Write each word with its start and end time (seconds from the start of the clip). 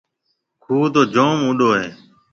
کُوه 0.63 0.87
تو 0.93 1.01
جوم 1.13 1.37
اُونڏو 1.45 1.69
هيَ۔ 1.77 1.87